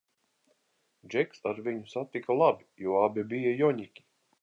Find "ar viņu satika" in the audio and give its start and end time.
1.51-2.39